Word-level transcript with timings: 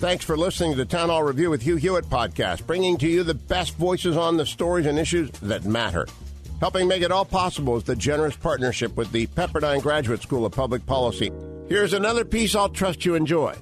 Thanks 0.00 0.24
for 0.24 0.34
listening 0.34 0.70
to 0.70 0.78
the 0.78 0.86
Town 0.86 1.10
Hall 1.10 1.22
Review 1.22 1.50
with 1.50 1.60
Hugh 1.60 1.76
Hewitt 1.76 2.06
podcast, 2.06 2.66
bringing 2.66 2.96
to 2.96 3.06
you 3.06 3.22
the 3.22 3.34
best 3.34 3.76
voices 3.76 4.16
on 4.16 4.38
the 4.38 4.46
stories 4.46 4.86
and 4.86 4.98
issues 4.98 5.28
that 5.40 5.66
matter. 5.66 6.06
Helping 6.58 6.88
make 6.88 7.02
it 7.02 7.12
all 7.12 7.26
possible 7.26 7.76
is 7.76 7.84
the 7.84 7.94
generous 7.94 8.34
partnership 8.34 8.96
with 8.96 9.12
the 9.12 9.26
Pepperdine 9.26 9.82
Graduate 9.82 10.22
School 10.22 10.46
of 10.46 10.52
Public 10.52 10.86
Policy. 10.86 11.30
Here's 11.68 11.92
another 11.92 12.24
piece 12.24 12.54
I'll 12.54 12.70
trust 12.70 13.04
you 13.04 13.14
enjoy. 13.14 13.54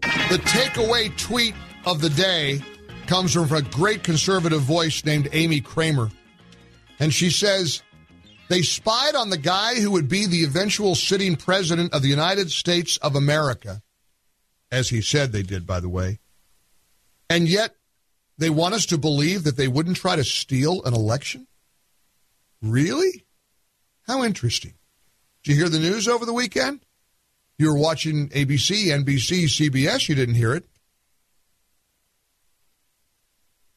The 0.00 0.42
takeaway 0.46 1.16
tweet 1.16 1.54
of 1.86 2.00
the 2.00 2.10
day 2.10 2.60
comes 3.06 3.34
from 3.34 3.52
a 3.52 3.62
great 3.62 4.02
conservative 4.02 4.62
voice 4.62 5.04
named 5.04 5.28
Amy 5.30 5.60
Kremer. 5.60 6.10
And 6.98 7.14
she 7.14 7.30
says, 7.30 7.84
They 8.48 8.62
spied 8.62 9.14
on 9.14 9.30
the 9.30 9.38
guy 9.38 9.76
who 9.76 9.92
would 9.92 10.08
be 10.08 10.26
the 10.26 10.42
eventual 10.42 10.96
sitting 10.96 11.36
president 11.36 11.94
of 11.94 12.02
the 12.02 12.08
United 12.08 12.50
States 12.50 12.96
of 12.96 13.14
America 13.14 13.80
as 14.72 14.88
he 14.88 15.02
said 15.02 15.30
they 15.30 15.42
did, 15.42 15.66
by 15.66 15.78
the 15.78 15.88
way. 15.88 16.18
And 17.30 17.46
yet, 17.46 17.76
they 18.38 18.50
want 18.50 18.74
us 18.74 18.86
to 18.86 18.98
believe 18.98 19.44
that 19.44 19.56
they 19.56 19.68
wouldn't 19.68 19.98
try 19.98 20.16
to 20.16 20.24
steal 20.24 20.82
an 20.84 20.94
election? 20.94 21.46
Really? 22.62 23.26
How 24.06 24.24
interesting. 24.24 24.74
Did 25.44 25.52
you 25.52 25.58
hear 25.58 25.68
the 25.68 25.78
news 25.78 26.08
over 26.08 26.24
the 26.24 26.32
weekend? 26.32 26.80
You 27.58 27.68
were 27.68 27.78
watching 27.78 28.30
ABC, 28.30 28.86
NBC, 28.86 29.44
CBS, 29.44 30.08
you 30.08 30.14
didn't 30.14 30.34
hear 30.34 30.54
it. 30.54 30.64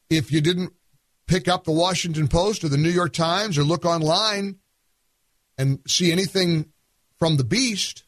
If 0.09 0.31
you 0.31 0.39
didn't 0.39 0.73
pick 1.27 1.47
up 1.47 1.65
the 1.65 1.71
Washington 1.71 2.27
Post 2.27 2.63
or 2.63 2.69
the 2.69 2.77
New 2.77 2.89
York 2.89 3.13
Times 3.13 3.57
or 3.57 3.63
look 3.63 3.85
online 3.85 4.59
and 5.57 5.79
see 5.87 6.11
anything 6.11 6.71
from 7.17 7.37
the 7.37 7.43
beast, 7.43 8.03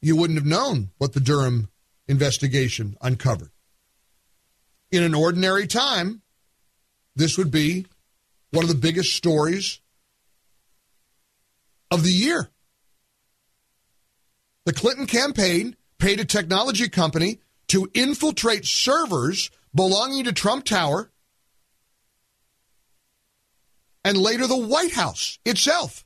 you 0.00 0.16
wouldn't 0.16 0.38
have 0.38 0.46
known 0.46 0.90
what 0.98 1.12
the 1.12 1.20
Durham 1.20 1.68
investigation 2.12 2.96
uncovered. 3.00 3.50
In 4.92 5.02
an 5.02 5.14
ordinary 5.14 5.66
time, 5.66 6.22
this 7.16 7.36
would 7.36 7.50
be 7.50 7.86
one 8.50 8.64
of 8.64 8.68
the 8.68 8.76
biggest 8.76 9.16
stories 9.16 9.80
of 11.90 12.04
the 12.04 12.12
year. 12.12 12.50
The 14.66 14.74
Clinton 14.74 15.06
campaign 15.06 15.74
paid 15.98 16.20
a 16.20 16.24
technology 16.24 16.88
company 16.88 17.40
to 17.68 17.90
infiltrate 17.94 18.66
servers 18.66 19.50
belonging 19.74 20.24
to 20.24 20.32
Trump 20.32 20.64
Tower 20.64 21.10
and 24.04 24.18
later 24.18 24.46
the 24.46 24.56
White 24.56 24.92
House 24.92 25.38
itself 25.46 26.04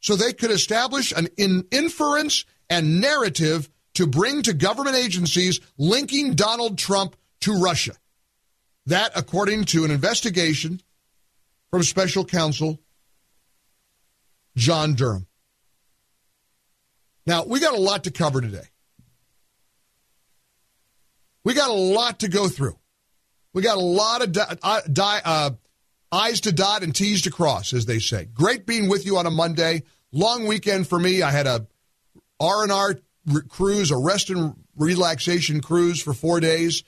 so 0.00 0.14
they 0.14 0.32
could 0.32 0.52
establish 0.52 1.12
an 1.12 1.28
in 1.36 1.66
inference 1.72 2.44
and 2.70 3.00
narrative 3.00 3.68
to 3.98 4.06
bring 4.06 4.42
to 4.42 4.54
government 4.54 4.94
agencies 4.94 5.58
linking 5.76 6.34
Donald 6.34 6.78
Trump 6.78 7.16
to 7.40 7.60
Russia. 7.60 7.94
That, 8.86 9.10
according 9.16 9.64
to 9.66 9.84
an 9.84 9.90
investigation 9.90 10.80
from 11.72 11.82
special 11.82 12.24
counsel 12.24 12.78
John 14.56 14.94
Durham. 14.94 15.26
Now, 17.26 17.44
we 17.44 17.58
got 17.58 17.74
a 17.74 17.80
lot 17.80 18.04
to 18.04 18.12
cover 18.12 18.40
today. 18.40 18.68
We 21.42 21.54
got 21.54 21.70
a 21.70 21.72
lot 21.72 22.20
to 22.20 22.28
go 22.28 22.46
through. 22.46 22.78
We 23.52 23.62
got 23.62 23.78
a 23.78 23.80
lot 23.80 24.22
of 24.22 24.30
di- 24.30 24.58
uh, 24.62 24.80
uh, 25.24 25.50
I's 26.12 26.42
to 26.42 26.52
dot 26.52 26.84
and 26.84 26.94
T's 26.94 27.22
to 27.22 27.32
cross, 27.32 27.72
as 27.72 27.86
they 27.86 27.98
say. 27.98 28.26
Great 28.26 28.64
being 28.64 28.88
with 28.88 29.04
you 29.04 29.18
on 29.18 29.26
a 29.26 29.30
Monday. 29.30 29.82
Long 30.12 30.46
weekend 30.46 30.86
for 30.86 31.00
me. 31.00 31.20
I 31.20 31.32
had 31.32 31.48
a 31.48 31.66
R&R 32.38 33.00
cruise, 33.48 33.90
a 33.90 33.96
rest 33.96 34.30
and 34.30 34.54
relaxation 34.76 35.60
cruise 35.60 36.02
for 36.02 36.12
four 36.12 36.40
days. 36.40 36.82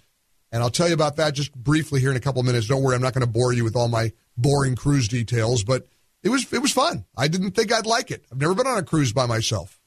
And 0.53 0.63
I'll 0.63 0.71
tell 0.71 0.89
you 0.89 0.95
about 0.95 1.17
that 1.17 1.35
just 1.35 1.55
briefly 1.55 2.01
here 2.01 2.11
in 2.11 2.17
a 2.17 2.21
couple 2.21 2.43
minutes. 2.43 2.67
Don't 2.67 2.83
worry, 2.83 2.97
I'm 2.97 3.03
not 3.03 3.15
going 3.15 3.27
to 3.27 3.33
bore 3.33 3.53
you 3.53 3.63
with 3.65 3.77
all 3.77 3.89
my 3.89 4.13
boring 4.37 4.75
cruise 4.75 5.09
details, 5.09 5.63
but 5.65 5.87
it 6.23 6.29
was 6.29 6.53
it 6.53 6.61
was 6.61 6.73
fun. 6.73 7.05
I 7.17 7.29
didn't 7.29 7.53
think 7.53 7.73
I'd 7.73 7.87
like 7.87 8.11
it. 8.11 8.25
I've 8.31 8.41
never 8.41 8.55
been 8.55 8.67
on 8.67 8.79
a 8.79 8.83
cruise 8.83 9.13
by 9.13 9.27
myself. 9.27 9.79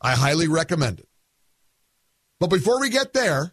I 0.00 0.14
highly 0.14 0.48
recommend 0.48 1.00
it. 1.00 1.08
But 2.40 2.50
before 2.50 2.80
we 2.80 2.88
get 2.88 3.12
there, 3.12 3.52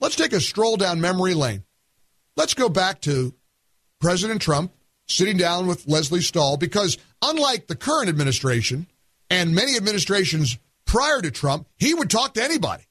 let's 0.00 0.16
take 0.16 0.32
a 0.32 0.40
stroll 0.40 0.76
down 0.76 1.00
memory 1.00 1.34
lane. 1.34 1.64
Let's 2.36 2.54
go 2.54 2.68
back 2.68 3.00
to 3.02 3.34
President 4.00 4.42
Trump 4.42 4.72
sitting 5.06 5.36
down 5.36 5.66
with 5.66 5.86
Lesley 5.86 6.20
Stahl 6.20 6.56
because 6.56 6.98
unlike 7.22 7.66
the 7.66 7.76
current 7.76 8.08
administration 8.08 8.86
and 9.30 9.54
many 9.54 9.76
administrations 9.76 10.58
prior 10.92 11.22
to 11.22 11.30
Trump, 11.30 11.66
he 11.78 11.94
would 11.94 12.10
talk 12.10 12.34
to 12.34 12.44
anybody. 12.44 12.84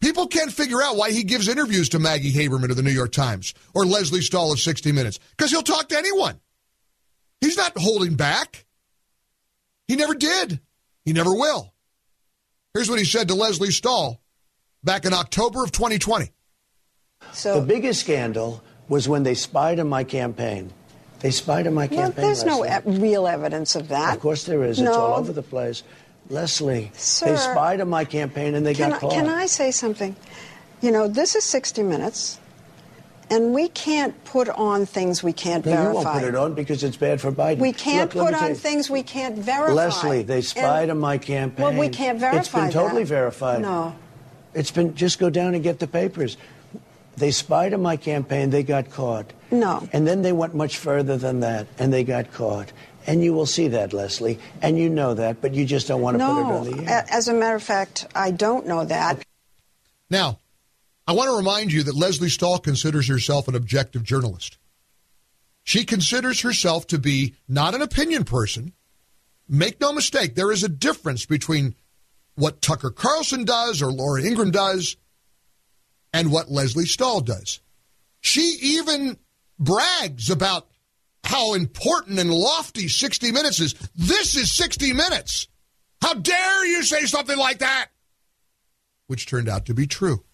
People 0.00 0.26
can't 0.26 0.50
figure 0.50 0.80
out 0.82 0.96
why 0.96 1.10
he 1.10 1.22
gives 1.22 1.48
interviews 1.48 1.90
to 1.90 1.98
Maggie 1.98 2.32
Haberman 2.32 2.70
of 2.70 2.76
the 2.76 2.82
New 2.82 2.90
York 2.90 3.12
Times 3.12 3.52
or 3.74 3.84
Lesley 3.84 4.22
Stahl 4.22 4.52
of 4.52 4.58
60 4.58 4.90
Minutes 4.90 5.18
because 5.36 5.50
he'll 5.50 5.62
talk 5.62 5.90
to 5.90 5.98
anyone. 5.98 6.40
He's 7.42 7.58
not 7.58 7.76
holding 7.76 8.14
back. 8.14 8.64
He 9.86 9.96
never 9.96 10.14
did. 10.14 10.60
He 11.04 11.12
never 11.12 11.34
will. 11.34 11.74
Here's 12.72 12.88
what 12.88 12.98
he 12.98 13.04
said 13.04 13.28
to 13.28 13.34
Lesley 13.34 13.70
Stahl 13.70 14.22
back 14.82 15.04
in 15.04 15.12
October 15.12 15.62
of 15.62 15.72
2020. 15.72 16.30
So 17.32 17.60
the 17.60 17.66
biggest 17.66 18.00
scandal 18.00 18.62
was 18.88 19.10
when 19.10 19.24
they 19.24 19.34
spied 19.34 19.78
on 19.78 19.90
my 19.90 20.04
campaign. 20.04 20.72
They 21.20 21.30
spied 21.30 21.66
on 21.66 21.74
my 21.74 21.86
well, 21.86 22.00
campaign. 22.00 22.24
There's 22.24 22.44
no 22.44 22.64
e- 22.64 22.80
real 22.84 23.26
evidence 23.26 23.76
of 23.76 23.88
that. 23.88 24.16
Of 24.16 24.20
course 24.20 24.44
there 24.44 24.62
is. 24.64 24.80
No. 24.80 24.88
It's 24.88 24.96
all 24.96 25.18
over 25.18 25.32
the 25.32 25.42
place. 25.42 25.82
Lesley, 26.30 26.90
Sir, 26.94 27.26
they 27.26 27.36
spied 27.36 27.80
on 27.80 27.88
my 27.88 28.04
campaign 28.04 28.54
and 28.54 28.64
they 28.64 28.74
got 28.74 28.92
I, 28.92 28.98
caught. 28.98 29.12
Can 29.12 29.28
I 29.28 29.46
say 29.46 29.70
something? 29.70 30.16
You 30.80 30.90
know, 30.90 31.06
this 31.08 31.34
is 31.34 31.44
60 31.44 31.82
Minutes, 31.82 32.38
and 33.30 33.54
we 33.54 33.68
can't 33.68 34.22
put 34.24 34.48
on 34.48 34.86
things 34.86 35.22
we 35.22 35.32
can't 35.32 35.64
no, 35.64 35.72
verify. 35.72 35.88
you 35.88 35.94
won't 36.04 36.20
put 36.20 36.28
it 36.28 36.34
on 36.34 36.54
because 36.54 36.84
it's 36.84 36.96
bad 36.96 37.20
for 37.20 37.32
Biden. 37.32 37.58
We 37.58 37.72
can't 37.72 38.14
Look, 38.14 38.26
put 38.26 38.34
on 38.34 38.54
things 38.54 38.90
we 38.90 39.02
can't 39.02 39.36
verify. 39.38 39.72
Lesley, 39.72 40.22
they 40.22 40.40
spied 40.42 40.84
And- 40.84 40.92
on 40.92 40.98
my 41.00 41.18
campaign. 41.18 41.64
Well, 41.64 41.74
we 41.78 41.88
can't 41.88 42.18
verify 42.18 42.38
It's 42.40 42.48
been 42.48 42.70
totally 42.70 43.04
that. 43.04 43.08
verified. 43.08 43.62
No. 43.62 43.94
It's 44.54 44.70
been 44.70 44.94
just 44.94 45.18
go 45.18 45.30
down 45.30 45.54
and 45.54 45.62
get 45.62 45.78
the 45.78 45.86
papers. 45.86 46.36
They 47.16 47.30
spied 47.30 47.72
on 47.74 47.80
my 47.82 47.96
campaign. 47.96 48.50
They 48.50 48.62
got 48.62 48.90
caught. 48.90 49.32
No. 49.50 49.88
And 49.92 50.06
then 50.06 50.22
they 50.22 50.32
went 50.32 50.54
much 50.54 50.78
further 50.78 51.16
than 51.16 51.40
that, 51.40 51.66
and 51.78 51.92
they 51.92 52.02
got 52.04 52.32
caught. 52.32 52.72
And 53.06 53.22
you 53.22 53.34
will 53.34 53.46
see 53.46 53.68
that, 53.68 53.92
Lesley, 53.92 54.38
and 54.62 54.78
you 54.78 54.88
know 54.88 55.12
that, 55.14 55.42
but 55.42 55.52
you 55.52 55.66
just 55.66 55.88
don't 55.88 56.00
want 56.00 56.18
to 56.18 56.24
put 56.24 56.40
it 56.40 56.44
on 56.44 56.64
the 56.84 56.90
air. 56.90 57.04
A- 57.08 57.12
As 57.14 57.28
a 57.28 57.34
matter 57.34 57.56
of 57.56 57.62
fact, 57.62 58.06
I 58.14 58.30
don't 58.30 58.66
know 58.66 58.84
that. 58.84 59.22
Now, 60.08 60.38
I 61.06 61.12
want 61.12 61.28
to 61.28 61.36
remind 61.36 61.70
you 61.72 61.82
that 61.82 61.94
Lesley 61.94 62.30
Stahl 62.30 62.58
considers 62.58 63.06
herself 63.08 63.46
an 63.46 63.54
objective 63.54 64.04
journalist. 64.04 64.56
She 65.64 65.84
considers 65.84 66.40
herself 66.40 66.86
to 66.88 66.98
be 66.98 67.34
not 67.46 67.74
an 67.74 67.82
opinion 67.82 68.24
person. 68.24 68.72
Make 69.48 69.80
no 69.80 69.92
mistake, 69.92 70.34
there 70.34 70.50
is 70.52 70.62
a 70.62 70.68
difference 70.68 71.26
between 71.26 71.74
what 72.36 72.62
Tucker 72.62 72.90
Carlson 72.90 73.44
does 73.44 73.82
or 73.82 73.92
Laura 73.92 74.22
Ingraham 74.22 74.50
does 74.50 74.96
and 76.12 76.32
what 76.32 76.50
Lesley 76.50 76.86
Stahl 76.86 77.20
does. 77.20 77.60
She 78.20 78.56
even 78.62 79.18
brags 79.58 80.30
about 80.30 80.68
how 81.24 81.54
important 81.54 82.18
and 82.18 82.30
lofty 82.32 82.88
60 82.88 83.32
Minutes 83.32 83.60
is. 83.60 83.74
This 83.94 84.36
is 84.36 84.52
60 84.52 84.92
Minutes. 84.92 85.48
How 86.02 86.14
dare 86.14 86.66
you 86.66 86.82
say 86.82 87.06
something 87.06 87.38
like 87.38 87.58
that? 87.58 87.86
Which 89.06 89.26
turned 89.26 89.48
out 89.48 89.66
to 89.66 89.74
be 89.74 89.86
true, 89.86 90.24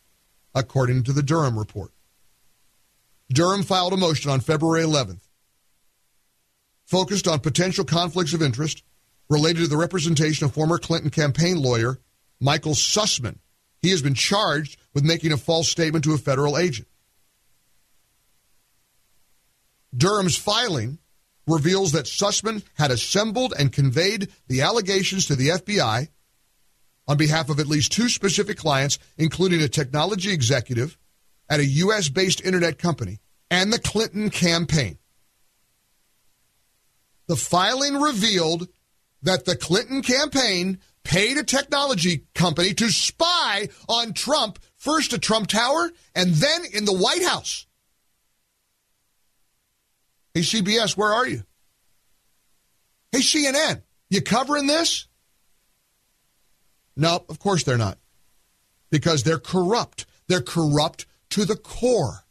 according 0.55 1.05
to 1.05 1.13
the 1.13 1.23
Durham 1.23 1.59
report. 1.59 1.93
Durham 3.33 3.63
filed 3.63 3.93
a 3.93 3.97
motion 3.97 4.31
on 4.31 4.41
February 4.41 4.83
11th, 4.83 5.29
focused 6.85 7.29
on 7.29 7.39
potential 7.39 7.85
conflicts 7.85 8.35
of 8.35 8.43
interest 8.43 8.83
related 9.29 9.61
to 9.61 9.69
the 9.69 9.77
representation 9.77 10.45
of 10.45 10.53
former 10.53 10.79
Clinton 10.79 11.11
campaign 11.11 11.63
lawyer 11.63 12.01
Michael 12.41 12.75
Sussmann. 12.75 13.39
He 13.81 13.91
has 13.91 14.03
been 14.03 14.15
charged 14.15 14.81
with 14.93 15.05
making 15.05 15.33
a 15.33 15.37
false 15.37 15.69
statement 15.69 16.05
to 16.05 16.15
a 16.15 16.19
federal 16.19 16.59
agent. 16.59 16.89
Durham's 19.97 20.37
filing 20.37 20.99
reveals 21.47 21.93
that 21.93 22.07
Sussmann 22.07 22.63
had 22.75 22.91
assembled 22.91 23.55
and 23.59 23.73
conveyed 23.73 24.29
the 24.47 24.63
allegations 24.63 25.27
to 25.27 25.37
the 25.37 25.49
FBI 25.49 26.09
on 27.09 27.17
behalf 27.17 27.49
of 27.49 27.59
at 27.59 27.67
least 27.67 27.93
two 27.93 28.09
specific 28.09 28.57
clients, 28.57 28.99
including 29.19 29.61
a 29.61 29.69
technology 29.69 30.33
executive 30.33 30.97
at 31.49 31.61
a 31.61 31.65
U.S. 31.65 32.09
based 32.09 32.45
internet 32.45 32.79
company 32.79 33.19
and 33.51 33.73
the 33.73 33.81
Clinton 33.81 34.31
campaign. 34.31 34.99
The 37.27 37.37
filing 37.37 38.01
revealed 38.01 38.69
that 39.23 39.45
the 39.45 39.57
Clinton 39.57 40.03
campaign 40.03 40.79
paid 41.03 41.37
a 41.37 41.45
technology 41.45 42.27
company 42.35 42.75
to 42.75 42.91
spy 42.91 43.69
on 43.89 44.13
Trump, 44.13 44.59
first 44.77 45.13
at 45.13 45.23
Trump 45.23 45.49
Tower 45.49 45.91
and 46.15 46.35
then 46.35 46.63
in 46.73 46.85
the 46.85 46.97
White 46.97 47.25
House. 47.25 47.67
Hey, 50.35 50.41
CBS, 50.41 50.97
where 50.97 51.13
are 51.13 51.27
you? 51.27 51.43
Hey, 53.13 53.21
CNN, 53.21 53.83
you 54.09 54.23
covering 54.23 54.67
this? 54.67 55.09
No, 56.97 57.25
of 57.29 57.39
course 57.39 57.65
they're 57.65 57.79
not. 57.79 57.99
Because 58.91 59.23
they're 59.23 59.39
corrupt. 59.39 60.07
They're 60.29 60.41
corrupt 60.41 61.07
to 61.31 61.45
the 61.45 61.57
core. 61.57 62.25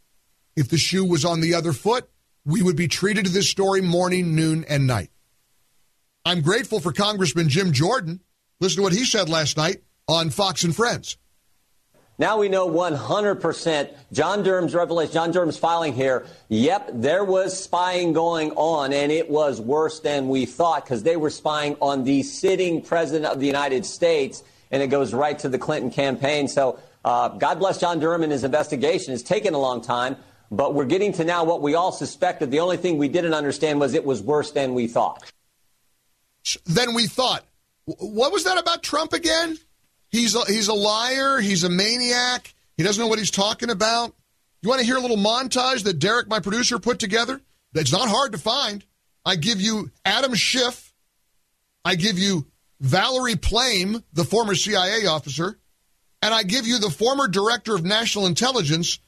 If 0.56 0.70
the 0.70 0.78
shoe 0.78 1.06
was 1.06 1.26
on 1.26 1.42
the 1.42 1.54
other 1.54 1.74
foot, 1.74 2.10
we 2.46 2.62
would 2.62 2.76
be 2.76 2.88
treated 2.88 3.26
to 3.26 3.32
this 3.32 3.50
story 3.50 3.82
morning, 3.82 4.36
noon, 4.36 4.66
and 4.68 4.88
night. 4.88 5.10
I'm 6.26 6.42
grateful 6.42 6.80
for 6.80 6.92
Congressman 6.92 7.50
Jim 7.50 7.72
Jordan. 7.72 8.22
Listen 8.60 8.78
to 8.78 8.84
what 8.84 8.94
he 8.94 9.06
said 9.06 9.30
last 9.30 9.58
night 9.58 9.84
on 10.08 10.30
Fox 10.30 10.64
and 10.64 10.76
Friends. 10.76 11.18
Now 12.20 12.38
we 12.38 12.50
know 12.50 12.70
100% 12.70 13.96
John 14.12 14.44
Durham's 14.44 14.76
revelation, 14.76 15.14
John 15.14 15.32
Durham's 15.32 15.58
filing 15.58 15.94
here. 15.94 16.26
Yep, 16.50 16.90
there 16.96 17.24
was 17.24 17.58
spying 17.58 18.12
going 18.12 18.52
on, 18.52 18.92
and 18.92 19.10
it 19.10 19.30
was 19.30 19.62
worse 19.62 20.02
than 20.02 20.28
we 20.28 20.46
thought 20.46 20.84
because 20.84 21.04
they 21.04 21.16
were 21.16 21.30
spying 21.30 21.78
on 21.82 22.04
the 22.04 22.24
sitting 22.24 22.82
president 22.82 23.32
of 23.32 23.40
the 23.40 23.48
United 23.48 23.86
States, 23.86 24.44
and 24.70 24.84
it 24.84 24.88
goes 24.88 25.14
right 25.14 25.40
to 25.40 25.48
the 25.48 25.58
Clinton 25.58 25.92
campaign. 25.92 26.50
So 26.50 26.78
uh, 27.06 27.30
God 27.30 27.58
bless 27.58 27.80
John 27.80 28.02
Durham 28.02 28.24
and 28.24 28.34
his 28.34 28.44
investigation. 28.44 29.14
It's 29.14 29.24
taken 29.24 29.54
a 29.54 29.60
long 29.60 29.80
time, 29.80 30.18
but 30.52 30.74
we're 30.74 30.84
getting 30.84 31.14
to 31.14 31.24
now 31.24 31.46
what 31.46 31.62
we 31.62 31.76
all 31.76 31.94
suspected. 31.94 32.52
The 32.52 32.60
only 32.60 32.76
thing 32.76 32.98
we 32.98 33.08
didn't 33.08 33.34
understand 33.34 33.80
was 33.80 33.94
it 33.94 34.04
was 34.04 34.22
worse 34.22 34.52
than 34.52 34.74
we 34.74 34.88
thought. 34.88 35.24
Than 36.66 36.94
we 36.94 37.08
thought. 37.08 37.46
What 37.86 38.34
was 38.34 38.44
that 38.44 38.58
about 38.58 38.84
Trump 38.84 39.14
again? 39.14 39.58
He's 40.10 40.36
a, 40.36 40.46
he's 40.46 40.68
a 40.68 40.74
liar. 40.74 41.40
He's 41.40 41.64
a 41.64 41.70
maniac. 41.70 42.54
He 42.78 42.84
doesn't 42.84 43.02
know 43.02 43.08
what 43.08 43.20
he's 43.20 43.32
talking 43.32 43.70
about. 43.70 44.14
You 44.62 44.70
want 44.70 44.80
to 44.80 44.86
hear 44.86 44.98
a 44.98 45.02
little 45.02 45.18
montage 45.18 45.84
that 45.84 46.00
Derek, 46.00 46.28
my 46.28 46.40
producer, 46.40 46.80
put 46.80 47.00
together? 47.00 47.42
That's 47.74 47.92
not 47.92 48.10
hard 48.10 48.34
to 48.34 48.38
find. 48.38 48.84
I 49.26 49.36
give 49.36 49.62
you 49.62 49.92
Adam 50.04 50.34
Schiff. 50.34 50.94
I 51.86 51.96
give 51.96 52.18
you 52.18 52.48
Valerie 52.80 53.36
Plame, 53.36 54.04
the 54.14 54.26
former 54.26 54.56
CIA 54.56 55.06
officer. 55.06 55.60
And 56.22 56.34
I 56.34 56.44
give 56.44 56.68
you 56.68 56.80
the 56.80 56.90
former 56.90 57.28
director 57.28 57.76
of 57.76 57.86
national 57.86 58.26
intelligence, 58.26 59.00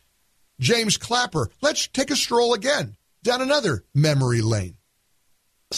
James 0.59 0.98
Clapper. 0.98 1.50
Let's 1.62 1.88
take 1.88 2.12
a 2.12 2.15
stroll 2.15 2.53
again 2.53 2.95
down 3.24 3.42
another 3.42 3.83
memory 3.94 4.42
lane 4.42 4.77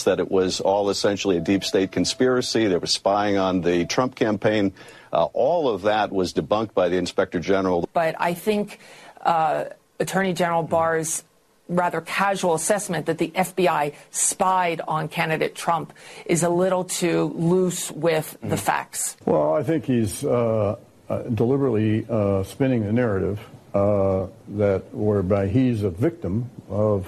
that 0.02 0.18
it 0.18 0.30
was 0.30 0.60
all 0.60 0.90
essentially 0.90 1.36
a 1.36 1.40
deep 1.40 1.64
state 1.64 1.92
conspiracy. 1.92 2.66
They 2.66 2.76
were 2.76 2.86
spying 2.86 3.38
on 3.38 3.60
the 3.60 3.86
Trump 3.86 4.16
campaign. 4.16 4.72
Uh, 5.12 5.26
all 5.32 5.68
of 5.68 5.82
that 5.82 6.10
was 6.10 6.34
debunked 6.34 6.74
by 6.74 6.88
the 6.88 6.96
inspector 6.96 7.38
general. 7.38 7.88
But 7.92 8.16
I 8.18 8.34
think 8.34 8.80
uh, 9.22 9.66
Attorney 10.00 10.32
General 10.32 10.64
Barr's 10.64 11.22
rather 11.68 12.00
casual 12.00 12.54
assessment 12.54 13.06
that 13.06 13.18
the 13.18 13.28
FBI 13.28 13.94
spied 14.10 14.80
on 14.86 15.08
candidate 15.08 15.54
Trump 15.54 15.92
is 16.26 16.42
a 16.42 16.48
little 16.48 16.84
too 16.84 17.32
loose 17.36 17.90
with 17.90 18.36
mm-hmm. 18.38 18.50
the 18.50 18.56
facts. 18.56 19.16
Well, 19.24 19.54
I 19.54 19.62
think 19.62 19.84
he's 19.84 20.24
uh, 20.24 20.76
uh 21.08 21.22
deliberately 21.22 22.06
uh, 22.08 22.42
spinning 22.42 22.84
the 22.84 22.92
narrative 22.92 23.40
uh, 23.72 24.26
that 24.48 24.82
whereby 24.92 25.48
he's 25.48 25.82
a 25.82 25.90
victim 25.90 26.50
of 26.68 27.06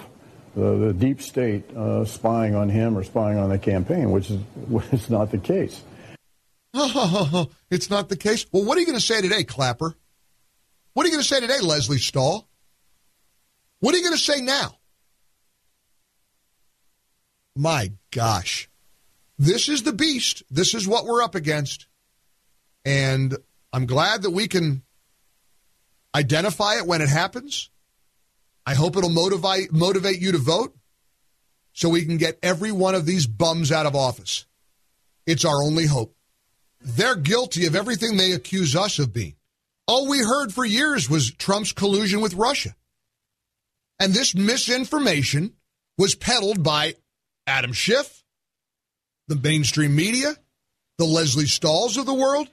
the, 0.56 0.76
the 0.76 0.92
deep 0.94 1.20
state 1.20 1.70
uh, 1.76 2.04
spying 2.06 2.54
on 2.54 2.70
him 2.70 2.96
or 2.96 3.04
spying 3.04 3.38
on 3.38 3.50
the 3.50 3.58
campaign, 3.58 4.10
which 4.10 4.30
is, 4.30 4.40
which 4.68 4.92
is 4.92 5.10
not 5.10 5.30
the 5.30 5.38
case. 5.38 5.82
it's 7.70 7.90
not 7.90 8.08
the 8.08 8.16
case. 8.16 8.46
Well, 8.50 8.64
what 8.64 8.76
are 8.76 8.80
you 8.80 8.86
going 8.86 8.98
to 8.98 9.04
say 9.04 9.20
today, 9.20 9.44
Clapper? 9.44 9.94
What 10.94 11.04
are 11.04 11.08
you 11.08 11.12
going 11.12 11.22
to 11.22 11.28
say 11.28 11.40
today, 11.40 11.60
Lesley 11.62 11.98
Stahl? 11.98 12.48
What 13.80 13.94
are 13.94 13.98
you 13.98 14.04
going 14.04 14.16
to 14.16 14.22
say 14.22 14.40
now? 14.40 14.78
My 17.54 17.92
gosh. 18.10 18.68
This 19.38 19.68
is 19.68 19.82
the 19.82 19.92
beast. 19.92 20.42
This 20.50 20.74
is 20.74 20.88
what 20.88 21.04
we're 21.04 21.22
up 21.22 21.34
against. 21.34 21.86
And 22.84 23.36
I'm 23.72 23.86
glad 23.86 24.22
that 24.22 24.30
we 24.30 24.48
can 24.48 24.82
identify 26.14 26.76
it 26.76 26.86
when 26.86 27.02
it 27.02 27.10
happens. 27.10 27.70
I 28.66 28.74
hope 28.74 28.96
it'll 28.96 29.10
motivate 29.10 29.72
motivate 29.72 30.20
you 30.20 30.32
to 30.32 30.38
vote 30.38 30.76
so 31.72 31.88
we 31.88 32.04
can 32.04 32.16
get 32.16 32.38
every 32.42 32.72
one 32.72 32.96
of 32.96 33.06
these 33.06 33.26
bums 33.26 33.70
out 33.70 33.86
of 33.86 33.94
office. 33.94 34.44
It's 35.24 35.44
our 35.44 35.62
only 35.62 35.86
hope. 35.86 36.16
They're 36.80 37.16
guilty 37.16 37.66
of 37.66 37.76
everything 37.76 38.16
they 38.16 38.32
accuse 38.32 38.74
us 38.74 38.98
of 38.98 39.12
being. 39.12 39.36
All 39.86 40.08
we 40.08 40.18
heard 40.18 40.52
for 40.52 40.64
years 40.64 41.08
was 41.08 41.32
Trump's 41.32 41.72
collusion 41.72 42.20
with 42.20 42.34
Russia. 42.34 42.74
And 44.00 44.12
this 44.12 44.34
misinformation 44.34 45.52
was 45.96 46.14
peddled 46.14 46.62
by 46.62 46.94
Adam 47.46 47.72
Schiff, 47.72 48.24
the 49.28 49.36
mainstream 49.36 49.94
media, 49.94 50.34
the 50.98 51.04
Lesley 51.04 51.44
Stahls 51.44 51.96
of 51.96 52.06
the 52.06 52.14
world. 52.14 52.48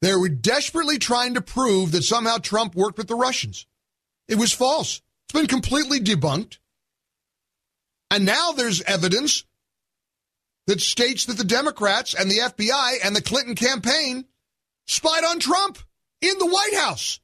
They 0.00 0.14
were 0.14 0.28
desperately 0.28 0.98
trying 0.98 1.34
to 1.34 1.40
prove 1.40 1.92
that 1.92 2.02
somehow 2.02 2.38
Trump 2.38 2.74
worked 2.74 2.98
with 2.98 3.08
the 3.08 3.14
Russians. 3.14 3.66
It 4.28 4.36
was 4.36 4.52
false. 4.52 5.00
It's 5.24 5.38
been 5.38 5.46
completely 5.46 6.00
debunked. 6.00 6.58
And 8.10 8.24
now 8.24 8.52
there's 8.52 8.82
evidence 8.82 9.44
that 10.66 10.80
states 10.80 11.26
that 11.26 11.38
the 11.38 11.44
Democrats 11.44 12.14
and 12.14 12.30
the 12.30 12.38
FBI 12.38 12.94
and 13.04 13.14
the 13.14 13.22
Clinton 13.22 13.54
campaign 13.54 14.24
spied 14.86 15.24
on 15.24 15.38
Trump 15.38 15.78
in 16.20 16.38
the 16.38 16.46
White 16.46 16.74
House. 16.74 17.20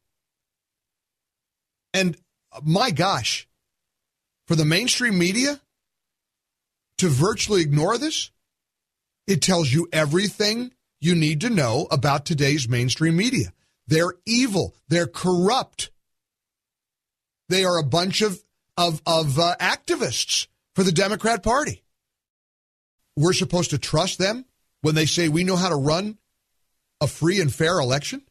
And 1.94 2.16
uh, 2.52 2.60
my 2.64 2.90
gosh, 2.90 3.48
for 4.46 4.56
the 4.56 4.64
mainstream 4.64 5.18
media 5.18 5.60
to 6.98 7.08
virtually 7.08 7.62
ignore 7.62 7.98
this, 7.98 8.30
it 9.26 9.42
tells 9.42 9.72
you 9.72 9.88
everything 9.92 10.72
you 11.00 11.14
need 11.14 11.40
to 11.40 11.50
know 11.50 11.86
about 11.90 12.24
today's 12.24 12.68
mainstream 12.68 13.16
media. 13.16 13.52
They're 13.86 14.14
evil, 14.26 14.74
they're 14.88 15.06
corrupt. 15.06 15.90
They 17.52 17.64
are 17.64 17.78
a 17.78 17.84
bunch 17.84 18.22
of 18.22 18.42
of 18.76 19.00
of 19.06 19.38
uh, 19.38 19.54
activists 19.60 20.46
for 20.74 20.82
the 20.82 20.92
Democrat 20.92 21.42
Party 21.42 21.82
we're 23.16 23.32
supposed 23.32 23.70
to 23.70 23.78
trust 23.78 24.18
them 24.18 24.44
when 24.80 24.94
they 24.94 25.06
say 25.06 25.28
we 25.28 25.44
know 25.44 25.56
how 25.56 25.68
to 25.68 25.76
run 25.76 26.18
a 27.00 27.06
free 27.06 27.40
and 27.40 27.52
fair 27.52 27.78
election? 27.78 28.22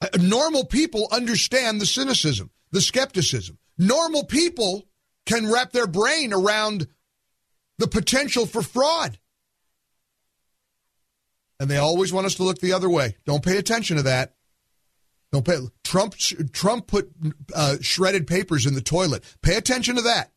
Uh, 0.00 0.08
normal 0.20 0.64
people 0.64 1.08
understand 1.12 1.80
the 1.80 1.86
cynicism, 1.86 2.50
the 2.72 2.80
skepticism. 2.80 3.58
Normal 3.78 4.24
people 4.24 4.86
can 5.24 5.50
wrap 5.50 5.72
their 5.72 5.86
brain 5.86 6.32
around 6.32 6.88
the 7.78 7.86
potential 7.86 8.46
for 8.46 8.62
fraud. 8.62 9.18
And 11.60 11.70
they 11.70 11.76
always 11.76 12.12
want 12.12 12.26
us 12.26 12.34
to 12.36 12.42
look 12.42 12.58
the 12.58 12.72
other 12.72 12.90
way. 12.90 13.16
Don't 13.24 13.44
pay 13.44 13.56
attention 13.56 13.96
to 13.96 14.02
that. 14.02 14.34
Don't 15.32 15.46
pay. 15.46 15.58
Trump 15.82 16.14
Trump 16.52 16.86
put 16.86 17.10
uh, 17.54 17.76
shredded 17.80 18.26
papers 18.26 18.66
in 18.66 18.74
the 18.74 18.82
toilet. 18.82 19.24
Pay 19.42 19.56
attention 19.56 19.96
to 19.96 20.02
that. 20.02 20.30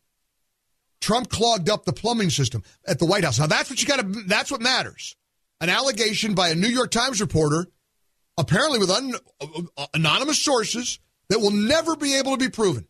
Trump 1.00 1.28
clogged 1.28 1.68
up 1.68 1.84
the 1.84 1.92
plumbing 1.92 2.30
system 2.30 2.62
at 2.86 2.98
the 2.98 3.04
White 3.04 3.22
House. 3.22 3.38
Now 3.38 3.46
that's 3.46 3.68
what 3.68 3.80
you 3.80 3.86
got 3.86 4.00
to. 4.00 4.22
That's 4.26 4.50
what 4.50 4.62
matters. 4.62 5.14
An 5.60 5.68
allegation 5.68 6.34
by 6.34 6.48
a 6.48 6.54
New 6.54 6.68
York 6.68 6.90
Times 6.90 7.20
reporter, 7.20 7.66
apparently 8.38 8.78
with 8.78 8.90
un, 8.90 9.14
uh, 9.76 9.86
anonymous 9.94 10.42
sources, 10.42 10.98
that 11.28 11.40
will 11.40 11.50
never 11.50 11.96
be 11.96 12.14
able 12.16 12.32
to 12.32 12.44
be 12.44 12.50
proven, 12.50 12.86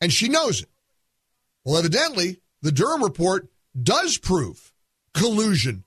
and 0.00 0.12
she 0.12 0.28
knows 0.28 0.62
it. 0.62 0.68
Well, 1.64 1.78
evidently, 1.78 2.40
the 2.62 2.72
Durham 2.72 3.02
report 3.02 3.48
does 3.80 4.18
prove 4.18 4.72
collusion, 5.12 5.84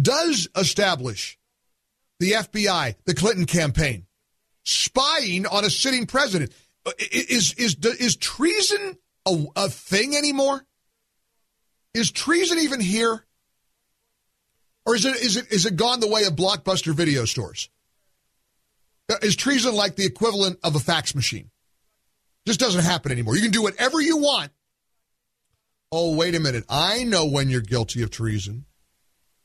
does 0.00 0.48
establish 0.56 1.38
the 2.18 2.32
FBI, 2.32 2.96
the 3.04 3.14
Clinton 3.14 3.46
campaign, 3.46 4.06
spying 4.64 5.46
on 5.46 5.64
a 5.64 5.70
sitting 5.70 6.06
president. 6.06 6.52
Uh, 6.86 6.92
is 7.12 7.52
is 7.54 7.76
is 7.76 8.16
treason 8.16 8.96
a, 9.26 9.44
a 9.56 9.68
thing 9.68 10.16
anymore? 10.16 10.64
Is 11.94 12.10
treason 12.10 12.58
even 12.58 12.80
here? 12.80 13.24
Or 14.86 14.94
is 14.94 15.04
it 15.04 15.16
is 15.16 15.36
it 15.36 15.52
is 15.52 15.66
it 15.66 15.76
gone 15.76 16.00
the 16.00 16.08
way 16.08 16.24
of 16.24 16.34
blockbuster 16.34 16.94
video 16.94 17.24
stores? 17.24 17.68
Uh, 19.10 19.16
is 19.22 19.36
treason 19.36 19.74
like 19.74 19.96
the 19.96 20.06
equivalent 20.06 20.58
of 20.62 20.76
a 20.76 20.80
fax 20.80 21.14
machine? 21.14 21.50
Just 22.46 22.60
doesn't 22.60 22.84
happen 22.84 23.12
anymore. 23.12 23.36
You 23.36 23.42
can 23.42 23.50
do 23.50 23.62
whatever 23.62 24.00
you 24.00 24.16
want. 24.16 24.52
Oh, 25.92 26.14
wait 26.16 26.34
a 26.34 26.40
minute. 26.40 26.64
I 26.68 27.04
know 27.04 27.26
when 27.26 27.50
you're 27.50 27.60
guilty 27.60 28.02
of 28.02 28.10
treason. 28.10 28.64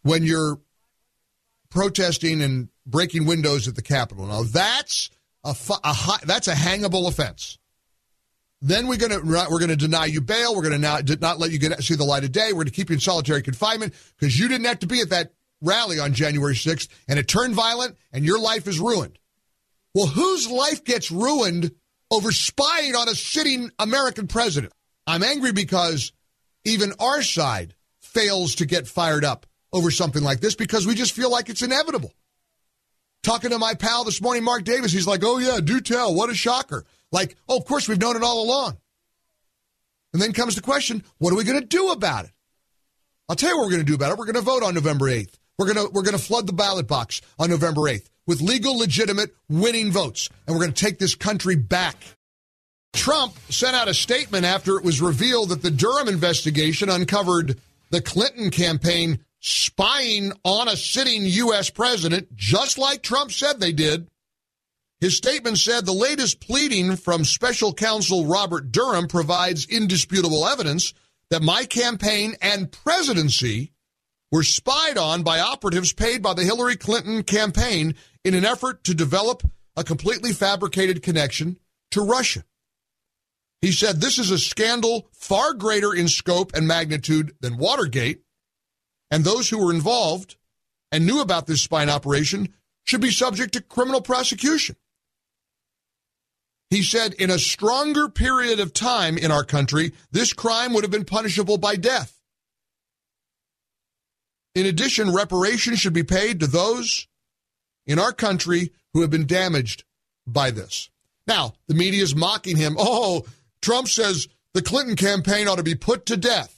When 0.04 0.24
you're 0.24 0.60
protesting 1.76 2.42
and 2.42 2.70
breaking 2.88 3.26
windows 3.26 3.68
at 3.68 3.76
the 3.76 3.82
Capitol. 3.82 4.26
Now 4.26 4.44
that's 4.44 5.12
a, 5.44 5.54
a 5.84 5.94
high, 5.94 6.20
that's 6.26 6.48
a 6.48 6.54
hangable 6.54 7.08
offense. 7.08 7.60
Then 8.62 8.88
we're 8.88 8.98
gonna 8.98 9.20
we're 9.22 9.60
gonna 9.60 9.76
deny 9.76 10.06
you 10.06 10.22
bail. 10.22 10.56
We're 10.56 10.64
gonna 10.64 10.80
not 10.80 11.22
not 11.22 11.38
let 11.38 11.52
you 11.52 11.60
get 11.60 11.84
see 11.84 11.96
the 11.96 12.06
light 12.06 12.24
of 12.24 12.32
day. 12.32 12.54
We're 12.54 12.64
gonna 12.64 12.72
keep 12.72 12.90
you 12.90 12.96
in 12.96 13.02
solitary 13.02 13.44
confinement 13.44 13.94
because 14.18 14.40
you 14.40 14.48
didn't 14.48 14.66
have 14.66 14.80
to 14.80 14.88
be 14.88 15.02
at 15.02 15.10
that 15.10 15.34
rally 15.62 16.00
on 16.00 16.14
January 16.14 16.56
6th, 16.56 16.88
and 17.08 17.20
it 17.20 17.28
turned 17.28 17.54
violent, 17.54 17.98
and 18.12 18.24
your 18.24 18.40
life 18.40 18.68
is 18.68 18.80
ruined. 18.80 19.20
Well, 19.94 20.08
whose 20.08 20.50
life 20.50 20.84
gets 20.84 21.12
ruined 21.12 21.72
over 22.10 22.32
spying 22.32 22.96
on 22.96 23.10
a 23.10 23.16
sitting 23.16 23.72
American 23.80 24.28
president? 24.28 24.74
I'm 25.06 25.24
angry 25.24 25.52
because 25.52 26.14
even 26.64 26.94
our 27.00 27.22
side 27.22 27.76
fails 28.00 28.56
to 28.56 28.66
get 28.66 28.88
fired 28.88 29.26
up 29.26 29.46
over 29.76 29.92
something 29.92 30.24
like 30.24 30.40
this 30.40 30.56
because 30.56 30.88
we 30.88 30.96
just 30.96 31.12
feel 31.12 31.30
like 31.30 31.50
it's 31.50 31.62
inevitable. 31.62 32.14
Talking 33.24 33.50
to 33.50 33.60
my 33.60 33.74
pal 33.74 34.06
this 34.06 34.22
morning, 34.22 34.44
Mark 34.44 34.64
Davis, 34.64 34.92
he's 34.92 35.08
like, 35.08 35.22
oh, 35.24 35.38
yeah, 35.38 35.60
do 35.62 35.82
tell. 35.82 36.16
What 36.16 36.30
a 36.30 36.36
shocker. 36.36 36.86
Like, 37.12 37.36
oh, 37.50 37.58
of 37.58 37.66
course, 37.66 37.90
we've 37.90 38.00
known 38.00 38.16
it 38.16 38.24
all 38.24 38.44
along. 38.44 38.78
And 40.14 40.22
then 40.22 40.32
comes 40.32 40.56
the 40.56 40.62
question 40.62 41.04
what 41.18 41.34
are 41.34 41.36
we 41.36 41.44
going 41.44 41.60
to 41.60 41.66
do 41.66 41.90
about 41.90 42.26
it? 42.26 42.32
I'll 43.28 43.36
tell 43.36 43.50
you 43.50 43.58
what 43.58 43.66
we're 43.66 43.72
going 43.72 43.86
to 43.86 43.86
do 43.86 43.96
about 43.96 44.12
it. 44.12 44.18
We're 44.18 44.26
going 44.26 44.36
to 44.36 44.42
vote 44.42 44.64
on 44.64 44.74
November 44.76 45.06
8th. 45.06 45.34
We're 45.58 45.74
going 45.74 45.88
to, 45.88 45.92
we're 45.92 46.04
going 46.04 46.18
to 46.18 46.24
flood 46.24 46.48
the 46.48 46.54
ballot 46.54 46.88
box 46.88 47.22
on 47.38 47.50
November 47.50 47.82
8th 47.82 48.08
with 48.26 48.42
legal, 48.42 48.78
legitimate, 48.78 49.36
winning 49.50 49.92
votes. 49.92 50.30
And 50.48 50.56
we're 50.56 50.62
going 50.62 50.74
to 50.74 50.86
take 50.86 51.00
this 51.00 51.16
country 51.16 51.56
back. 51.56 51.98
Trump 52.94 53.34
sent 53.50 53.76
out 53.76 53.90
a 53.90 53.94
statement 53.94 54.46
after 54.46 54.78
it 54.78 54.86
was 54.86 55.02
revealed 55.02 55.50
that 55.50 55.62
the 55.62 55.72
Durham 55.72 56.08
investigation 56.08 56.90
uncovered 56.90 57.60
the 57.90 58.02
Clinton 58.02 58.52
campaign 58.52 59.20
spying 59.48 60.34
on 60.44 60.68
a 60.68 60.76
sitting 60.76 61.24
U.S. 61.24 61.70
president, 61.70 62.36
just 62.36 62.80
like 62.80 63.04
Trump 63.04 63.32
said 63.32 63.60
they 63.60 63.74
did. 63.74 64.08
His 65.00 65.18
statement 65.18 65.60
said 65.60 65.86
the 65.86 65.92
latest 65.92 66.40
pleading 66.40 66.96
from 66.96 67.24
special 67.24 67.72
counsel 67.72 68.26
Robert 68.26 68.72
Durham 68.72 69.08
provides 69.08 69.68
indisputable 69.68 70.48
evidence 70.48 70.96
that 71.30 71.44
my 71.44 71.66
campaign 71.66 72.34
and 72.42 72.72
presidency 72.72 73.72
were 74.32 74.42
spied 74.42 74.98
on 74.98 75.22
by 75.22 75.40
operatives 75.40 75.94
paid 75.94 76.24
by 76.24 76.34
the 76.34 76.44
Hillary 76.44 76.76
Clinton 76.76 77.22
campaign 77.22 77.94
in 78.24 78.34
an 78.34 78.46
effort 78.46 78.84
to 78.86 78.96
develop 78.96 79.44
a 79.76 79.84
completely 79.84 80.34
fabricated 80.34 81.04
connection 81.04 81.58
to 81.92 82.02
Russia. 82.02 82.44
He 83.62 83.72
said 83.72 84.02
this 84.02 84.18
is 84.18 84.32
a 84.32 84.40
scandal 84.40 85.08
far 85.14 85.54
greater 85.54 85.94
in 85.94 86.08
scope 86.08 86.56
and 86.56 86.68
magnitude 86.68 87.36
than 87.42 87.58
Watergate, 87.58 88.25
and 89.12 89.24
those 89.24 89.50
who 89.50 89.64
were 89.64 89.74
involved 89.74 90.36
and 90.92 91.06
knew 91.06 91.22
about 91.22 91.48
this 91.48 91.62
spying 91.62 91.90
operation 91.90 92.54
should 92.84 93.02
be 93.02 93.12
subject 93.12 93.54
to 93.54 93.62
criminal 93.62 94.02
prosecution. 94.02 94.76
He 96.70 96.84
said, 96.84 97.14
in 97.14 97.30
a 97.30 97.40
stronger 97.40 98.10
period 98.10 98.60
of 98.60 98.74
time 98.74 99.18
in 99.18 99.32
our 99.32 99.44
country, 99.44 99.94
this 100.12 100.34
crime 100.34 100.74
would 100.74 100.84
have 100.84 100.92
been 100.92 101.06
punishable 101.06 101.58
by 101.58 101.76
death. 101.76 102.22
In 104.56 104.66
addition, 104.66 105.14
reparations 105.14 105.80
should 105.80 105.94
be 105.94 106.04
paid 106.04 106.40
to 106.40 106.48
those 106.48 107.08
in 107.86 108.00
our 108.00 108.14
country 108.14 108.72
who 108.94 109.02
have 109.02 109.10
been 109.10 109.28
damaged 109.28 109.84
by 110.26 110.50
this. 110.50 110.90
Now, 111.28 111.54
the 111.68 111.76
media 111.76 112.04
is 112.04 112.16
mocking 112.16 112.58
him. 112.58 112.76
Oh, 112.80 113.26
Trump 113.62 113.88
says 113.88 114.28
the 114.54 114.62
Clinton 114.62 114.96
campaign 114.96 115.48
ought 115.48 115.58
to 115.58 115.64
be 115.64 115.76
put 115.76 116.06
to 116.08 116.18
death. 116.18 116.55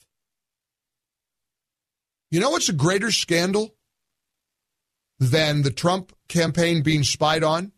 You 2.29 2.39
know 2.39 2.49
what's 2.49 2.69
a 2.69 2.73
greater 2.73 3.11
scandal 3.11 3.73
than 5.19 5.61
the 5.61 5.71
Trump 5.71 6.11
campaign 6.27 6.83
being 6.83 7.03
spied 7.03 7.43
on, 7.43 7.71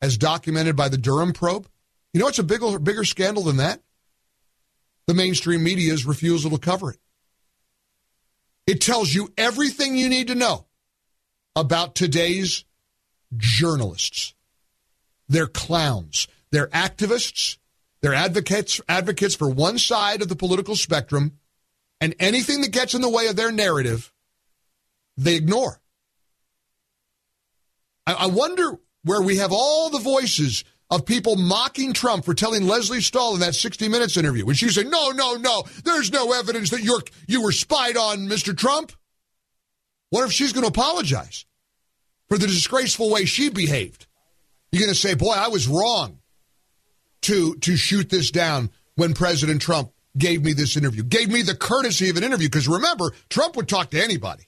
as 0.00 0.18
documented 0.18 0.76
by 0.76 0.88
the 0.88 0.98
Durham 0.98 1.32
probe? 1.32 1.66
You 2.12 2.20
know 2.20 2.26
what's 2.26 2.38
a 2.38 2.44
bigger, 2.44 2.78
bigger 2.78 3.04
scandal 3.04 3.42
than 3.42 3.56
that? 3.56 3.82
The 5.06 5.14
mainstream 5.14 5.62
media's 5.64 6.04
refusal 6.04 6.50
to 6.50 6.58
cover 6.58 6.90
it. 6.90 6.98
It 8.66 8.82
tells 8.82 9.14
you 9.14 9.32
everything 9.38 9.96
you 9.96 10.10
need 10.10 10.28
to 10.28 10.34
know 10.34 10.66
about 11.56 11.94
today's 11.94 12.64
journalists. 13.36 14.34
They're 15.28 15.46
clowns. 15.46 16.28
They're 16.50 16.68
activists. 16.68 17.56
They're 18.00 18.14
advocates 18.14 18.80
advocates 18.88 19.34
for 19.34 19.48
one 19.48 19.78
side 19.78 20.22
of 20.22 20.28
the 20.28 20.36
political 20.36 20.76
spectrum, 20.76 21.37
and 22.00 22.14
anything 22.18 22.60
that 22.60 22.72
gets 22.72 22.94
in 22.94 23.00
the 23.00 23.08
way 23.08 23.26
of 23.26 23.36
their 23.36 23.52
narrative, 23.52 24.12
they 25.16 25.36
ignore. 25.36 25.80
I, 28.06 28.14
I 28.14 28.26
wonder 28.26 28.78
where 29.04 29.22
we 29.22 29.38
have 29.38 29.52
all 29.52 29.90
the 29.90 29.98
voices 29.98 30.64
of 30.90 31.04
people 31.04 31.36
mocking 31.36 31.92
Trump 31.92 32.24
for 32.24 32.34
telling 32.34 32.66
Lesley 32.66 33.00
Stahl 33.00 33.34
in 33.34 33.40
that 33.40 33.54
60 33.54 33.88
Minutes 33.88 34.16
interview 34.16 34.46
when 34.46 34.54
she 34.54 34.70
said, 34.70 34.86
"No, 34.86 35.10
no, 35.10 35.34
no, 35.34 35.64
there's 35.84 36.12
no 36.12 36.32
evidence 36.32 36.70
that 36.70 36.82
you're 36.82 37.02
you 37.26 37.42
were 37.42 37.52
spied 37.52 37.96
on, 37.96 38.28
Mr. 38.28 38.56
Trump." 38.56 38.92
What 40.10 40.24
if 40.24 40.32
she's 40.32 40.52
going 40.54 40.62
to 40.62 40.70
apologize 40.70 41.44
for 42.28 42.38
the 42.38 42.46
disgraceful 42.46 43.10
way 43.10 43.26
she 43.26 43.50
behaved? 43.50 44.06
You're 44.72 44.80
going 44.80 44.94
to 44.94 44.98
say, 44.98 45.14
"Boy, 45.14 45.34
I 45.34 45.48
was 45.48 45.68
wrong." 45.68 46.18
to 47.22 47.54
to 47.56 47.76
shoot 47.76 48.08
this 48.08 48.30
down 48.30 48.70
when 48.94 49.14
President 49.14 49.60
Trump 49.60 49.92
gave 50.18 50.44
me 50.44 50.52
this 50.52 50.76
interview, 50.76 51.02
gave 51.02 51.30
me 51.30 51.42
the 51.42 51.54
courtesy 51.54 52.10
of 52.10 52.16
an 52.16 52.24
interview. 52.24 52.48
Because 52.48 52.68
remember, 52.68 53.12
Trump 53.30 53.56
would 53.56 53.68
talk 53.68 53.90
to 53.90 54.02
anybody. 54.02 54.44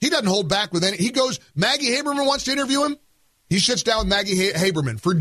He 0.00 0.10
doesn't 0.10 0.26
hold 0.26 0.48
back 0.48 0.72
with 0.72 0.84
any. 0.84 0.96
He 0.96 1.10
goes. 1.10 1.38
Maggie 1.54 1.90
Haberman 1.90 2.26
wants 2.26 2.44
to 2.44 2.52
interview 2.52 2.84
him. 2.84 2.96
He 3.48 3.58
sits 3.58 3.82
down 3.82 4.00
with 4.00 4.08
Maggie 4.08 4.50
Haberman 4.50 5.00
for 5.00 5.14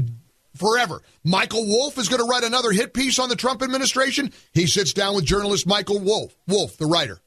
forever. 0.55 1.01
Michael 1.23 1.65
Wolff 1.65 1.97
is 1.97 2.09
going 2.09 2.21
to 2.21 2.27
write 2.27 2.43
another 2.43 2.71
hit 2.71 2.93
piece 2.93 3.19
on 3.19 3.29
the 3.29 3.35
Trump 3.35 3.61
administration. 3.61 4.31
He 4.53 4.67
sits 4.67 4.93
down 4.93 5.15
with 5.15 5.25
journalist 5.25 5.67
Michael 5.67 5.99
Wolff, 5.99 6.35
Wolff, 6.47 6.77
the 6.77 6.85
writer. 6.85 7.19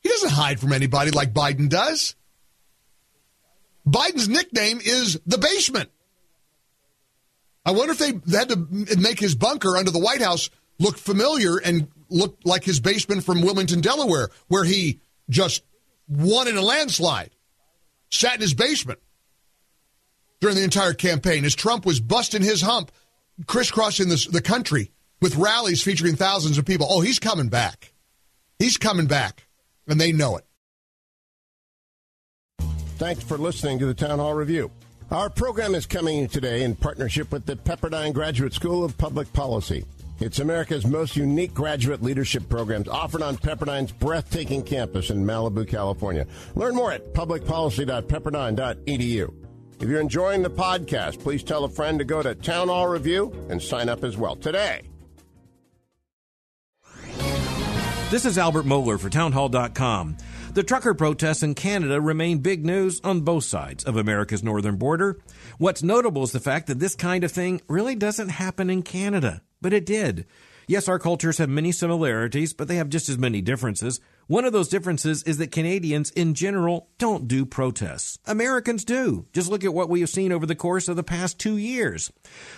He 0.00 0.08
doesn't 0.08 0.30
hide 0.30 0.60
from 0.60 0.72
anybody 0.72 1.10
like 1.10 1.34
Biden 1.34 1.68
does. 1.68 2.14
Biden's 3.86 4.28
nickname 4.28 4.80
is 4.82 5.18
the 5.26 5.38
basement. 5.38 5.90
I 7.64 7.72
wonder 7.72 7.92
if 7.92 7.98
they 7.98 8.36
had 8.36 8.48
to 8.50 8.96
make 8.98 9.20
his 9.20 9.34
bunker 9.34 9.76
under 9.76 9.90
the 9.90 9.98
White 9.98 10.22
House 10.22 10.50
look 10.80 10.98
familiar 10.98 11.58
and 11.58 11.86
look 12.08 12.38
like 12.44 12.64
his 12.64 12.80
basement 12.80 13.22
from 13.22 13.42
Wilmington, 13.42 13.80
Delaware, 13.80 14.30
where 14.48 14.64
he 14.64 15.00
just 15.28 15.62
won 16.08 16.48
in 16.48 16.56
a 16.56 16.62
landslide, 16.62 17.30
sat 18.10 18.34
in 18.34 18.40
his 18.40 18.54
basement 18.54 18.98
during 20.40 20.56
the 20.56 20.64
entire 20.64 20.94
campaign 20.94 21.44
as 21.44 21.54
Trump 21.54 21.86
was 21.86 22.00
busting 22.00 22.42
his 22.42 22.62
hump, 22.62 22.90
crisscrossing 23.46 24.08
the, 24.08 24.28
the 24.32 24.42
country 24.42 24.90
with 25.20 25.36
rallies 25.36 25.82
featuring 25.82 26.16
thousands 26.16 26.58
of 26.58 26.64
people. 26.64 26.86
Oh, 26.90 27.00
he's 27.00 27.18
coming 27.18 27.48
back. 27.48 27.92
He's 28.58 28.76
coming 28.76 29.06
back, 29.06 29.46
and 29.86 30.00
they 30.00 30.12
know 30.12 30.38
it. 30.38 30.44
Thanks 32.96 33.22
for 33.22 33.38
listening 33.38 33.78
to 33.78 33.86
the 33.86 33.94
Town 33.94 34.18
Hall 34.18 34.34
Review. 34.34 34.70
Our 35.10 35.30
program 35.30 35.74
is 35.74 35.86
coming 35.86 36.28
today 36.28 36.62
in 36.62 36.76
partnership 36.76 37.32
with 37.32 37.46
the 37.46 37.56
Pepperdine 37.56 38.12
Graduate 38.12 38.52
School 38.52 38.84
of 38.84 38.96
Public 38.98 39.32
Policy. 39.32 39.84
It's 40.20 40.38
America's 40.38 40.86
most 40.86 41.16
unique 41.16 41.52
graduate 41.54 42.02
leadership 42.02 42.46
programs 42.50 42.88
offered 42.88 43.22
on 43.22 43.38
Pepperdine's 43.38 43.90
breathtaking 43.90 44.62
campus 44.62 45.08
in 45.08 45.24
Malibu, 45.24 45.66
California. 45.66 46.26
Learn 46.54 46.74
more 46.74 46.92
at 46.92 47.14
publicpolicy.pepperdine.edu. 47.14 49.34
If 49.80 49.88
you're 49.88 50.00
enjoying 50.00 50.42
the 50.42 50.50
podcast, 50.50 51.20
please 51.20 51.42
tell 51.42 51.64
a 51.64 51.70
friend 51.70 51.98
to 51.98 52.04
go 52.04 52.22
to 52.22 52.34
Town 52.34 52.68
Hall 52.68 52.86
Review 52.86 53.32
and 53.48 53.62
sign 53.62 53.88
up 53.88 54.04
as 54.04 54.18
well 54.18 54.36
today. 54.36 54.82
This 58.10 58.26
is 58.26 58.36
Albert 58.36 58.66
Mohler 58.66 59.00
for 59.00 59.08
townhall.com. 59.08 60.18
The 60.52 60.64
trucker 60.64 60.94
protests 60.94 61.44
in 61.44 61.54
Canada 61.54 62.00
remain 62.00 62.38
big 62.38 62.66
news 62.66 63.00
on 63.04 63.20
both 63.20 63.44
sides 63.44 63.84
of 63.84 63.96
America's 63.96 64.42
northern 64.42 64.76
border. 64.76 65.20
What's 65.58 65.82
notable 65.82 66.24
is 66.24 66.32
the 66.32 66.40
fact 66.40 66.66
that 66.66 66.80
this 66.80 66.96
kind 66.96 67.22
of 67.22 67.30
thing 67.30 67.60
really 67.68 67.94
doesn't 67.94 68.30
happen 68.30 68.68
in 68.68 68.82
Canada, 68.82 69.42
but 69.60 69.72
it 69.72 69.86
did. 69.86 70.26
Yes, 70.70 70.86
our 70.86 71.00
cultures 71.00 71.38
have 71.38 71.48
many 71.48 71.72
similarities, 71.72 72.52
but 72.52 72.68
they 72.68 72.76
have 72.76 72.88
just 72.88 73.08
as 73.08 73.18
many 73.18 73.42
differences. 73.42 74.00
One 74.28 74.44
of 74.44 74.52
those 74.52 74.68
differences 74.68 75.24
is 75.24 75.38
that 75.38 75.50
Canadians 75.50 76.12
in 76.12 76.34
general 76.34 76.88
don't 76.98 77.26
do 77.26 77.44
protests. 77.44 78.20
Americans 78.24 78.84
do. 78.84 79.26
Just 79.32 79.50
look 79.50 79.64
at 79.64 79.74
what 79.74 79.88
we 79.88 79.98
have 79.98 80.08
seen 80.10 80.30
over 80.30 80.46
the 80.46 80.54
course 80.54 80.86
of 80.86 80.94
the 80.94 81.02
past 81.02 81.40
two 81.40 81.56
years. 81.56 82.12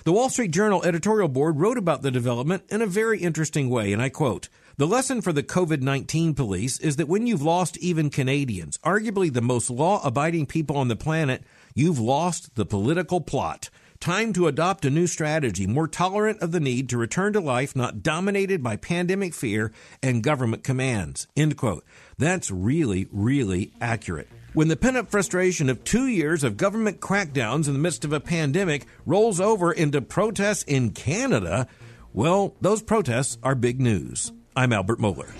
The 0.04 0.12
Wall 0.12 0.28
Street 0.28 0.50
Journal 0.50 0.85
editorial 0.85 1.28
board 1.28 1.59
wrote 1.59 1.78
about 1.78 2.02
the 2.02 2.11
development 2.11 2.64
in 2.68 2.82
a 2.82 2.87
very 2.87 3.18
interesting 3.18 3.71
way, 3.71 3.94
and 3.94 4.02
I 4.02 4.11
quote, 4.11 4.50
the 4.76 4.87
lesson 4.87 5.23
for 5.23 5.32
the 5.32 5.42
COVID 5.42 5.80
19 5.80 6.35
police 6.35 6.78
is 6.80 6.97
that 6.97 7.09
when 7.09 7.26
you've 7.26 7.40
lost 7.40 7.78
even 7.78 8.11
Canadians, 8.11 8.76
arguably 8.85 9.32
the 9.32 9.40
most 9.40 9.71
law 9.71 10.04
abiding 10.04 10.44
people 10.44 10.76
on 10.76 10.88
the 10.88 10.97
planet, 10.97 11.44
you've 11.75 11.99
lost 11.99 12.56
the 12.56 12.66
political 12.66 13.23
plot. 13.23 13.71
Time 14.02 14.32
to 14.32 14.49
adopt 14.49 14.85
a 14.85 14.90
new 14.90 15.06
strategy, 15.06 15.64
more 15.64 15.87
tolerant 15.87 16.42
of 16.42 16.50
the 16.50 16.59
need 16.59 16.88
to 16.88 16.99
return 16.99 17.32
to 17.35 17.40
life 17.40 17.76
not 17.76 18.02
dominated 18.02 18.61
by 18.61 18.75
pandemic 18.75 19.32
fear 19.32 19.71
and 20.02 20.25
government 20.25 20.64
commands. 20.64 21.28
End 21.37 21.56
quote. 21.56 21.85
That's 22.18 22.50
really, 22.50 23.06
really 23.12 23.73
accurate. 23.80 24.28
When 24.54 24.66
the 24.66 24.76
pent 24.76 24.97
up 24.97 25.09
frustration 25.09 25.71
of 25.71 25.85
two 25.85 26.09
years 26.09 26.42
of 26.42 26.56
government 26.56 26.99
crackdowns 26.99 27.68
in 27.68 27.75
the 27.75 27.78
midst 27.78 28.04
of 28.04 28.12
a 28.12 28.18
pandemic 28.18 28.87
rolls 29.06 29.40
over 29.40 29.71
into 29.71 30.02
protests 30.02 30.64
in 30.64 30.90
Canada, 30.90 31.68
well, 32.12 32.56
those 32.61 32.82
protests 32.82 33.38
are 33.44 33.54
big 33.54 33.80
news. 33.80 34.32
I'm 34.56 34.73
Albert 34.73 34.99
Mohler. 34.99 35.30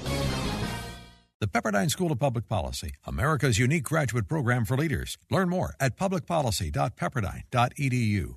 The 1.41 1.49
Pepperdine 1.49 1.91
School 1.91 2.13
of 2.13 2.21
Public 2.21 2.47
Policy, 2.47 2.93
America's 3.07 3.59
unique 3.59 3.83
graduate 3.83 4.29
program 4.29 4.65
for 4.65 4.77
leaders. 4.77 5.19
Learn 5.33 5.49
more 5.49 5.75
at 5.81 5.97
publicpolicy.pepperdine.edu. 5.97 8.37